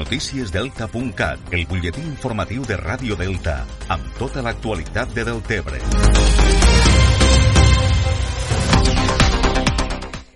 Noticiesdelta.cat, 0.00 1.52
el 1.52 1.66
butlletí 1.68 2.00
informatiu 2.00 2.64
de 2.64 2.78
Ràdio 2.80 3.18
Delta, 3.20 3.58
amb 3.92 4.08
tota 4.16 4.40
l'actualitat 4.46 5.12
de 5.12 5.26
Deltebre. 5.28 6.99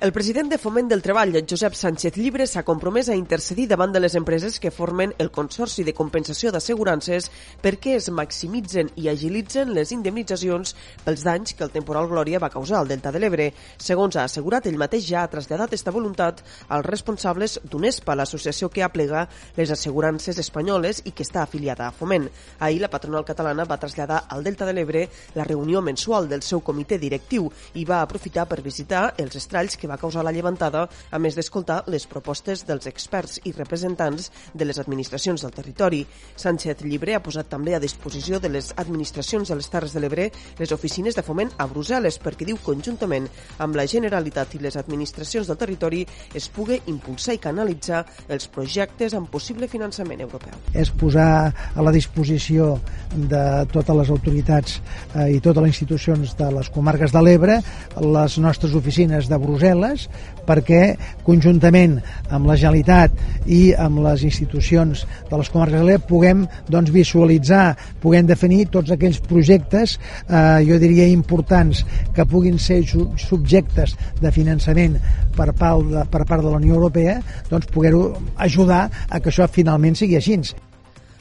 El 0.00 0.14
president 0.14 0.48
de 0.48 0.56
Foment 0.56 0.86
del 0.88 1.02
Treball, 1.04 1.34
Josep 1.44 1.74
Sánchez 1.76 2.14
Llibre, 2.16 2.46
s'ha 2.48 2.62
compromès 2.64 3.10
a 3.10 3.16
intercedir 3.18 3.66
davant 3.68 3.92
de 3.92 4.00
les 4.00 4.14
empreses 4.16 4.54
que 4.58 4.70
formen 4.72 5.10
el 5.20 5.28
Consorci 5.30 5.82
de 5.84 5.92
Compensació 5.92 6.48
d'Assegurances 6.48 7.26
perquè 7.60 7.98
es 7.98 8.06
maximitzen 8.08 8.88
i 8.96 9.10
agilitzen 9.12 9.74
les 9.76 9.92
indemnitzacions 9.92 10.72
pels 11.04 11.24
danys 11.28 11.52
que 11.52 11.66
el 11.66 11.74
temporal 11.74 12.08
Glòria 12.08 12.40
va 12.40 12.48
causar 12.48 12.78
al 12.78 12.88
Delta 12.88 13.12
de 13.12 13.20
l'Ebre. 13.20 13.50
Segons 13.76 14.16
ha 14.16 14.24
assegurat, 14.24 14.70
ell 14.70 14.78
mateix 14.80 15.04
ja 15.04 15.20
ha 15.20 15.28
traslladat 15.28 15.76
esta 15.76 15.92
voluntat 15.92 16.40
als 16.70 16.88
responsables 16.88 17.58
d'UNESPA, 17.68 18.16
l'associació 18.16 18.72
que 18.72 18.86
aplega 18.88 19.26
les 19.58 19.68
assegurances 19.76 20.40
espanyoles 20.40 21.02
i 21.04 21.12
que 21.12 21.28
està 21.28 21.44
afiliada 21.44 21.90
a 21.90 21.92
Foment. 21.92 22.30
Ahir 22.60 22.80
la 22.80 22.88
patronal 22.88 23.28
catalana 23.28 23.68
va 23.68 23.76
traslladar 23.84 24.22
al 24.30 24.48
Delta 24.48 24.64
de 24.64 24.78
l'Ebre 24.80 25.04
la 25.36 25.44
reunió 25.44 25.84
mensual 25.84 26.32
del 26.32 26.40
seu 26.40 26.64
comitè 26.64 26.96
directiu 26.96 27.52
i 27.74 27.84
va 27.84 28.00
aprofitar 28.00 28.48
per 28.48 28.62
visitar 28.64 29.10
els 29.20 29.36
estralls 29.36 29.76
que 29.76 29.89
va 29.90 29.98
causar 30.00 30.24
la 30.24 30.32
llevantada, 30.32 30.86
a 31.10 31.18
més 31.18 31.36
d'escoltar 31.36 31.82
les 31.90 32.06
propostes 32.06 32.64
dels 32.68 32.86
experts 32.90 33.40
i 33.44 33.52
representants 33.56 34.30
de 34.54 34.66
les 34.68 34.78
administracions 34.78 35.42
del 35.42 35.54
territori. 35.54 36.04
Sánchez 36.36 36.84
Llibre 36.86 37.16
ha 37.16 37.22
posat 37.24 37.50
també 37.50 37.74
a 37.74 37.82
disposició 37.82 38.40
de 38.40 38.52
les 38.52 38.72
administracions 38.78 39.50
de 39.50 39.58
les 39.58 39.70
Terres 39.70 39.94
de 39.94 40.02
l'Ebre 40.02 40.28
les 40.58 40.72
oficines 40.72 41.16
de 41.16 41.24
foment 41.26 41.50
a 41.58 41.66
Brussel·les 41.70 42.20
perquè 42.22 42.46
diu 42.48 42.58
conjuntament 42.62 43.26
amb 43.58 43.76
la 43.78 43.86
Generalitat 43.90 44.54
i 44.54 44.62
les 44.62 44.76
administracions 44.78 45.50
del 45.50 45.58
territori 45.60 46.04
es 46.34 46.48
pugui 46.52 46.80
impulsar 46.92 47.34
i 47.36 47.42
canalitzar 47.42 48.04
els 48.28 48.48
projectes 48.52 49.14
amb 49.16 49.30
possible 49.30 49.68
finançament 49.68 50.22
europeu. 50.22 50.54
És 50.74 50.90
posar 50.90 51.50
a 51.50 51.82
la 51.82 51.92
disposició 51.94 52.76
de 53.14 53.44
totes 53.72 53.96
les 53.96 54.10
autoritats 54.12 54.78
eh, 55.14 55.30
i 55.36 55.40
totes 55.40 55.62
les 55.64 55.74
institucions 55.74 56.36
de 56.38 56.50
les 56.54 56.70
comarques 56.70 57.12
de 57.12 57.22
l'Ebre 57.24 57.58
les 58.00 58.38
nostres 58.38 58.74
oficines 58.78 59.28
de 59.30 59.38
Brussel·les 59.40 59.79
Brussel·les 59.80 60.08
perquè 60.46 60.96
conjuntament 61.24 61.98
amb 62.32 62.48
la 62.48 62.56
Generalitat 62.58 63.12
i 63.46 63.72
amb 63.78 64.00
les 64.04 64.24
institucions 64.26 65.04
de 65.30 65.38
les 65.38 65.50
comarques 65.52 65.84
de 65.86 65.98
puguem 66.08 66.46
doncs, 66.68 66.90
visualitzar, 66.90 67.76
puguem 68.02 68.26
definir 68.26 68.66
tots 68.72 68.90
aquells 68.90 69.20
projectes, 69.20 69.98
eh, 70.28 70.64
jo 70.66 70.78
diria 70.82 71.06
importants, 71.08 71.84
que 72.14 72.26
puguin 72.26 72.58
ser 72.58 72.82
subjectes 72.88 73.96
de 74.20 74.32
finançament 74.32 74.98
per 75.36 75.52
part 75.52 75.86
de, 75.86 76.04
per 76.10 76.24
part 76.26 76.42
de 76.42 76.50
la 76.50 76.58
Unió 76.58 76.74
Europea, 76.80 77.20
doncs 77.50 77.70
poder-ho 77.70 78.16
ajudar 78.36 78.88
a 79.08 79.20
que 79.20 79.30
això 79.30 79.46
finalment 79.48 79.94
sigui 79.94 80.18
així. 80.18 80.40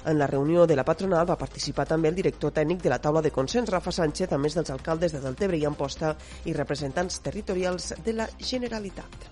En 0.05 0.17
la 0.17 0.28
reunió 0.28 0.66
de 0.67 0.75
la 0.75 0.86
patronal 0.86 1.28
va 1.30 1.38
participar 1.38 1.86
també 1.88 2.09
el 2.09 2.16
director 2.16 2.53
tècnic 2.55 2.81
de 2.83 2.89
la 2.94 3.02
taula 3.03 3.22
de 3.22 3.31
consens, 3.31 3.69
Rafa 3.69 3.92
Sánchez, 3.92 4.31
a 4.31 4.38
més 4.38 4.56
dels 4.56 4.72
alcaldes 4.72 5.11
de 5.11 5.22
Deltebre 5.23 5.58
i 5.59 5.66
Amposta 5.66 6.16
i 6.45 6.56
representants 6.56 7.19
territorials 7.25 7.94
de 8.06 8.14
la 8.14 8.30
Generalitat. 8.39 9.30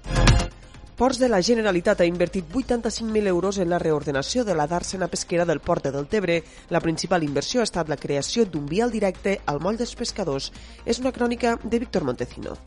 Ports 0.98 1.20
de 1.22 1.28
la 1.30 1.44
Generalitat 1.46 2.00
ha 2.02 2.08
invertit 2.10 2.48
85.000 2.50 3.28
euros 3.30 3.60
en 3.60 3.70
la 3.70 3.78
reordenació 3.78 4.44
de 4.44 4.56
la 4.58 4.66
dàrsena 4.66 5.08
pesquera 5.08 5.46
del 5.46 5.62
port 5.62 5.86
de 5.86 5.92
Deltebre. 5.94 6.40
La 6.74 6.82
principal 6.82 7.22
inversió 7.22 7.62
ha 7.62 7.70
estat 7.70 7.88
la 7.94 8.00
creació 8.02 8.48
d'un 8.50 8.66
vial 8.66 8.90
directe 8.90 9.38
al 9.46 9.62
moll 9.62 9.78
dels 9.78 9.94
pescadors. 9.94 10.50
És 10.86 10.98
una 10.98 11.14
crònica 11.14 11.60
de 11.64 11.86
Víctor 11.86 12.04
Montecino. 12.04 12.58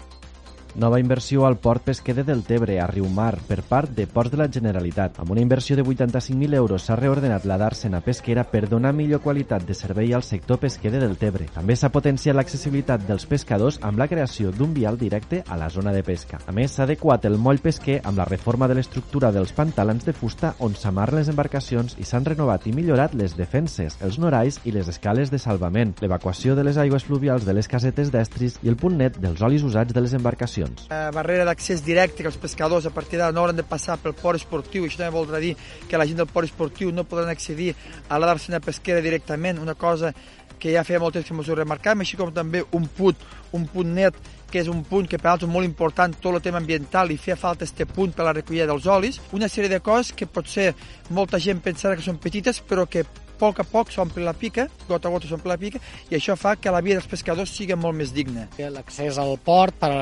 Nova 0.76 1.00
inversió 1.00 1.46
al 1.46 1.56
port 1.58 1.82
pesquer 1.82 2.14
de 2.14 2.22
Deltebre, 2.22 2.76
a 2.78 2.86
Riumar, 2.86 3.40
per 3.42 3.58
part 3.66 3.90
de 3.90 4.06
Ports 4.06 4.30
de 4.30 4.38
la 4.38 4.46
Generalitat. 4.46 5.16
Amb 5.18 5.32
una 5.34 5.40
inversió 5.42 5.74
de 5.74 5.82
85.000 5.82 6.54
euros 6.54 6.84
s'ha 6.86 6.94
reordenat 6.94 7.44
la 7.44 7.56
dàrsena 7.58 7.98
pesquera 8.00 8.44
per 8.46 8.68
donar 8.68 8.92
millor 8.94 9.20
qualitat 9.20 9.66
de 9.66 9.74
servei 9.74 10.14
al 10.14 10.22
sector 10.22 10.60
pesquer 10.62 10.92
de 10.94 11.00
Deltebre. 11.02 11.48
També 11.52 11.74
s'ha 11.74 11.90
potenciat 11.90 12.36
l'accessibilitat 12.38 13.02
dels 13.08 13.26
pescadors 13.26 13.80
amb 13.82 13.98
la 13.98 14.06
creació 14.06 14.52
d'un 14.54 14.72
vial 14.72 14.98
directe 14.98 15.42
a 15.48 15.58
la 15.58 15.68
zona 15.74 15.92
de 15.92 16.04
pesca. 16.06 16.38
A 16.46 16.54
més, 16.54 16.70
s'ha 16.70 16.86
adequat 16.86 17.26
el 17.26 17.38
moll 17.38 17.58
pesquer 17.58 17.98
amb 18.04 18.22
la 18.22 18.28
reforma 18.30 18.68
de 18.70 18.78
l'estructura 18.78 19.32
dels 19.34 19.52
pantalans 19.52 20.06
de 20.06 20.14
fusta 20.14 20.54
on 20.60 20.78
s'amarren 20.78 21.18
les 21.18 21.32
embarcacions 21.34 21.98
i 21.98 22.06
s'han 22.06 22.30
renovat 22.30 22.68
i 22.70 22.76
millorat 22.76 23.18
les 23.18 23.34
defenses, 23.34 23.98
els 24.06 24.20
norais 24.22 24.60
i 24.62 24.70
les 24.70 24.86
escales 24.86 25.34
de 25.34 25.42
salvament, 25.42 25.96
l'evacuació 26.00 26.54
de 26.54 26.62
les 26.62 26.78
aigües 26.78 27.10
fluvials 27.10 27.44
de 27.44 27.58
les 27.58 27.66
casetes 27.66 28.14
d'estris 28.14 28.60
i 28.62 28.70
el 28.70 28.78
punt 28.78 29.00
net 29.02 29.18
dels 29.18 29.42
olis 29.42 29.66
usats 29.66 29.92
de 29.92 30.06
les 30.06 30.14
embarcacions 30.14 30.59
embarcacions. 30.60 30.88
La 30.90 31.10
barrera 31.10 31.44
d'accés 31.44 31.84
directe 31.84 32.22
que 32.22 32.28
els 32.28 32.38
pescadors 32.40 32.86
a 32.86 32.90
partir 32.90 33.18
d'ara 33.18 33.32
no 33.32 33.40
hauran 33.40 33.56
de 33.56 33.64
passar 33.64 33.98
pel 33.98 34.14
port 34.14 34.40
esportiu, 34.40 34.84
això 34.84 34.98
també 34.98 35.16
voldrà 35.16 35.40
dir 35.40 35.56
que 35.88 35.98
la 35.98 36.06
gent 36.06 36.20
del 36.20 36.28
port 36.28 36.48
esportiu 36.48 36.92
no 36.92 37.04
podran 37.04 37.30
accedir 37.30 37.74
a 38.08 38.18
la 38.18 38.26
darsena 38.26 38.60
pesquera 38.60 39.00
directament, 39.00 39.58
una 39.58 39.74
cosa 39.74 40.14
que 40.60 40.74
ja 40.74 40.84
feia 40.84 41.00
molt 41.00 41.14
temps 41.16 41.26
que 41.26 41.34
ens 41.34 41.48
ho 41.48 41.56
remarcàvem, 41.56 42.02
així 42.04 42.18
com 42.20 42.32
també 42.36 42.62
un 42.76 42.84
punt, 42.86 43.16
un 43.56 43.64
punt 43.66 43.94
net 43.96 44.14
que 44.50 44.60
és 44.60 44.68
un 44.68 44.82
punt 44.84 45.06
que 45.08 45.16
per 45.16 45.30
altres 45.30 45.48
és 45.48 45.54
molt 45.54 45.64
important, 45.64 46.12
tot 46.20 46.34
el 46.34 46.42
tema 46.42 46.58
ambiental, 46.58 47.10
i 47.10 47.16
feia 47.16 47.38
falta 47.38 47.64
este 47.64 47.86
punt 47.86 48.12
per 48.12 48.26
la 48.26 48.34
recollida 48.36 48.66
dels 48.66 48.86
olis. 48.90 49.20
Una 49.32 49.48
sèrie 49.48 49.70
de 49.70 49.80
coses 49.80 50.12
que 50.12 50.26
potser 50.26 50.74
molta 51.08 51.38
gent 51.38 51.62
pensarà 51.64 51.96
que 51.96 52.04
són 52.04 52.18
petites, 52.20 52.60
però 52.60 52.84
que 52.90 53.06
a 53.06 53.08
poc 53.40 53.62
a 53.62 53.64
poc 53.64 53.92
s'omple 53.94 54.24
la 54.26 54.34
pica, 54.36 54.66
gota 54.88 55.08
a 55.08 55.14
gota 55.14 55.30
s'omple 55.30 55.54
la 55.54 55.60
pica, 55.60 55.80
i 56.10 56.18
això 56.18 56.36
fa 56.36 56.56
que 56.60 56.74
la 56.74 56.82
vida 56.84 56.98
dels 56.98 57.08
pescadors 57.08 57.54
sigui 57.56 57.78
molt 57.78 57.96
més 57.96 58.12
digna. 58.12 58.48
L'accés 58.58 59.16
al 59.22 59.38
port 59.44 59.78
per 59.80 59.92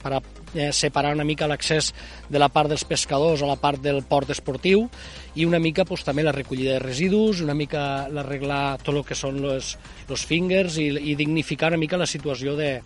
per 0.00 0.14
a 0.16 0.22
eh, 0.54 0.70
separar 0.72 1.14
una 1.16 1.26
mica 1.28 1.48
l'accés 1.50 1.92
de 2.28 2.40
la 2.40 2.50
part 2.52 2.70
dels 2.72 2.86
pescadors 2.88 3.42
a 3.42 3.50
la 3.50 3.58
part 3.60 3.82
del 3.82 4.02
port 4.08 4.30
esportiu 4.30 4.86
i 5.34 5.46
una 5.46 5.60
mica 5.62 5.84
pues, 5.84 6.04
també 6.06 6.24
la 6.26 6.34
recollida 6.34 6.76
de 6.76 6.84
residus, 6.84 7.42
una 7.44 7.54
mica 7.54 8.08
l'arreglar 8.08 8.78
tot 8.82 8.94
el 8.96 9.04
que 9.06 9.18
són 9.18 9.42
els 9.44 10.26
fingers 10.26 10.78
i, 10.82 10.90
i 11.12 11.16
dignificar 11.18 11.72
una 11.72 11.80
mica 11.80 12.00
la 12.00 12.08
situació 12.08 12.56
de, 12.58 12.78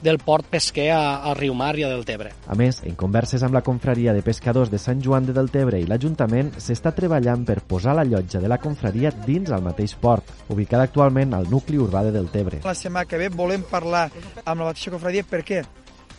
del 0.00 0.18
port 0.18 0.46
pesquer 0.46 0.90
a, 0.92 1.22
a 1.26 1.34
Riumar 1.34 1.74
i 1.78 1.84
a 1.84 1.90
Deltebre. 1.90 2.32
A 2.46 2.56
més, 2.58 2.80
en 2.86 2.94
converses 2.98 3.42
amb 3.42 3.56
la 3.56 3.64
confraria 3.66 4.14
de 4.14 4.22
pescadors 4.22 4.70
de 4.70 4.78
Sant 4.82 5.02
Joan 5.04 5.26
de 5.26 5.34
Deltebre 5.36 5.80
i 5.80 5.88
l'Ajuntament, 5.90 6.52
s'està 6.62 6.92
treballant 6.94 7.44
per 7.48 7.60
posar 7.66 7.96
la 7.98 8.06
llotja 8.06 8.42
de 8.42 8.50
la 8.50 8.60
confraria 8.62 9.12
dins 9.26 9.50
el 9.50 9.64
mateix 9.64 9.96
port, 9.98 10.30
ubicada 10.48 10.86
actualment 10.88 11.34
al 11.34 11.50
nucli 11.50 11.80
urbà 11.82 12.04
de 12.06 12.14
Deltebre. 12.14 12.62
La 12.64 12.76
setmana 12.78 13.08
que 13.08 13.20
ve 13.20 13.28
volem 13.34 13.66
parlar 13.66 14.08
amb 14.44 14.60
la 14.60 14.70
mateixa 14.70 14.94
confraria 14.94 15.26
per 15.26 15.42
què? 15.46 15.64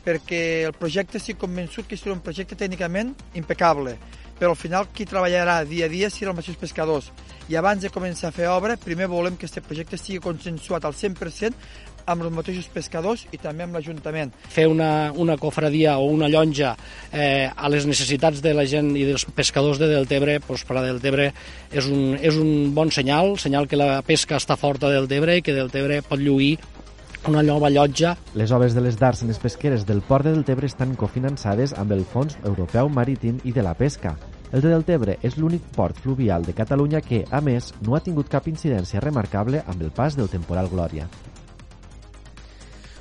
Perquè 0.06 0.42
el 0.68 0.76
projecte 0.78 1.20
estic 1.20 1.40
convençut 1.42 1.88
que 1.88 1.98
serà 2.00 2.16
un 2.16 2.24
projecte 2.24 2.58
tècnicament 2.60 3.14
impecable, 3.40 3.98
però 4.40 4.54
al 4.54 4.60
final 4.60 4.88
qui 4.96 5.06
treballarà 5.06 5.60
dia 5.68 5.90
a 5.90 5.92
dia 5.92 6.10
serà 6.10 6.32
els 6.32 6.40
mateixos 6.40 6.62
pescadors. 6.62 7.12
I 7.50 7.58
abans 7.60 7.84
de 7.84 7.92
començar 7.92 8.30
a 8.30 8.36
fer 8.36 8.48
obra, 8.48 8.78
primer 8.78 9.10
volem 9.12 9.36
que 9.36 9.50
aquest 9.50 9.66
projecte 9.66 9.98
estigui 9.98 10.22
consensuat 10.24 10.86
al 10.86 10.96
100% 10.96 11.54
amb 12.10 12.26
els 12.26 12.34
mateixos 12.34 12.70
pescadors 12.74 13.26
i 13.36 13.40
també 13.42 13.66
amb 13.66 13.78
l'Ajuntament. 13.78 14.32
Fer 14.50 14.66
una, 14.70 15.12
una 15.14 15.36
cofradia 15.38 15.98
o 16.00 16.08
una 16.10 16.30
llonja 16.32 16.74
eh, 17.12 17.50
a 17.50 17.70
les 17.70 17.86
necessitats 17.90 18.42
de 18.46 18.56
la 18.56 18.66
gent 18.70 18.92
i 18.98 19.06
dels 19.08 19.28
pescadors 19.36 19.82
de 19.82 19.90
Deltebre, 19.92 20.40
doncs 20.48 20.66
per 20.66 20.80
a 20.80 20.86
Deltebre 20.88 21.30
és 21.70 21.90
un, 21.92 22.16
és 22.18 22.40
un 22.40 22.74
bon 22.76 22.92
senyal, 22.96 23.36
senyal 23.42 23.70
que 23.70 23.80
la 23.80 24.02
pesca 24.06 24.40
està 24.40 24.58
forta 24.60 24.90
a 24.90 24.96
Deltebre 24.96 25.38
i 25.38 25.46
que 25.46 25.58
Deltebre 25.58 26.02
pot 26.06 26.22
lluir 26.22 26.56
una 27.28 27.42
nova 27.44 27.70
llotja. 27.70 28.16
Les 28.34 28.52
obres 28.56 28.76
de 28.76 28.82
les 28.82 28.98
dàrsenes 29.00 29.40
pesqueres 29.42 29.86
del 29.86 30.02
Port 30.02 30.26
de 30.26 30.34
Deltebre 30.34 30.70
estan 30.70 30.96
cofinançades 30.96 31.74
amb 31.78 31.92
el 31.92 32.06
Fons 32.06 32.38
Europeu 32.44 32.90
Marítim 32.90 33.40
i 33.44 33.52
de 33.52 33.66
la 33.66 33.74
Pesca. 33.74 34.16
El 34.52 34.64
de 34.64 34.72
Deltebre 34.72 35.18
és 35.22 35.38
l'únic 35.38 35.66
port 35.76 35.98
fluvial 36.02 36.46
de 36.46 36.56
Catalunya 36.58 37.02
que, 37.06 37.26
a 37.30 37.42
més, 37.42 37.74
no 37.86 37.96
ha 37.96 38.02
tingut 38.06 38.32
cap 38.32 38.48
incidència 38.48 39.04
remarcable 39.04 39.62
amb 39.68 39.82
el 39.82 39.92
pas 39.92 40.18
del 40.18 40.32
temporal 40.32 40.72
Glòria. 40.72 41.10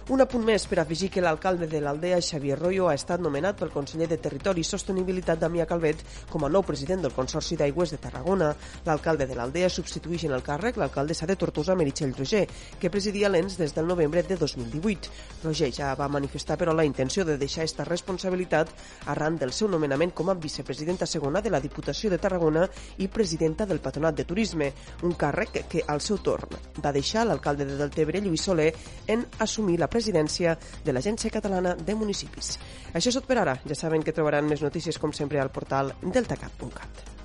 Un 0.08 0.22
apunt 0.24 0.40
més 0.40 0.62
per 0.64 0.78
afegir 0.80 1.10
que 1.12 1.20
l'alcalde 1.20 1.66
de 1.68 1.82
l'Aldea, 1.84 2.16
Xavier 2.24 2.56
Royo, 2.56 2.86
ha 2.88 2.94
estat 2.96 3.20
nomenat 3.20 3.58
pel 3.60 3.68
conseller 3.68 4.06
de 4.08 4.16
Territori 4.16 4.62
i 4.64 4.64
Sostenibilitat, 4.64 5.36
Damià 5.42 5.66
Calvet, 5.68 6.00
com 6.32 6.46
a 6.46 6.48
nou 6.48 6.62
president 6.64 7.02
del 7.04 7.12
Consorci 7.12 7.58
d'Aigües 7.60 7.90
de 7.92 7.98
Tarragona. 8.00 8.48
L'alcalde 8.86 9.26
de 9.28 9.36
l'Aldea 9.36 9.68
substitueix 9.68 10.24
en 10.24 10.32
el 10.32 10.40
càrrec 10.46 10.78
l'alcaldessa 10.80 11.28
de 11.28 11.36
Tortosa, 11.36 11.76
Meritxell 11.76 12.14
Roger, 12.16 12.46
que 12.80 12.88
presidia 12.88 13.28
l'ENS 13.28 13.58
des 13.60 13.76
del 13.76 13.84
novembre 13.84 14.22
de 14.22 14.38
2018. 14.40 15.10
Roger 15.42 15.68
ja 15.76 15.90
va 15.92 16.08
manifestar, 16.08 16.56
però, 16.56 16.72
la 16.72 16.88
intenció 16.88 17.26
de 17.28 17.36
deixar 17.36 17.66
aquesta 17.66 17.84
responsabilitat 17.84 18.72
arran 19.12 19.36
del 19.36 19.52
seu 19.52 19.68
nomenament 19.68 20.16
com 20.16 20.32
a 20.32 20.38
vicepresidenta 20.40 21.04
segona 21.04 21.44
de 21.44 21.52
la 21.52 21.60
Diputació 21.60 22.08
de 22.08 22.16
Tarragona 22.16 22.64
i 22.96 23.10
presidenta 23.12 23.68
del 23.68 23.84
Patronat 23.84 24.16
de 24.16 24.24
Turisme, 24.24 24.72
un 25.04 25.12
càrrec 25.20 25.66
que, 25.68 25.84
al 25.84 26.00
seu 26.00 26.24
torn, 26.24 26.56
va 26.80 26.96
deixar 26.96 27.28
l'alcalde 27.28 27.68
de 27.68 27.76
Deltebre, 27.76 28.24
Lluís 28.24 28.48
Soler, 28.48 28.72
en 29.06 29.28
assumir 29.44 29.76
la 29.76 29.92
presidència 29.98 30.56
de 30.84 30.94
l'Agència 30.94 31.34
Catalana 31.34 31.74
de 31.76 31.98
Municipis. 31.98 32.56
Això 32.94 33.12
és 33.12 33.20
tot 33.20 33.28
per 33.28 33.42
ara. 33.42 33.58
Ja 33.68 33.78
saben 33.78 34.06
que 34.06 34.16
trobaran 34.16 34.48
més 34.48 34.64
notícies, 34.64 35.02
com 35.02 35.12
sempre, 35.12 35.42
al 35.42 35.52
portal 35.54 35.96
deltacat.cat. 36.02 37.17